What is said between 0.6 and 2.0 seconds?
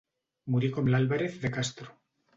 com l'Álvarez de Castro.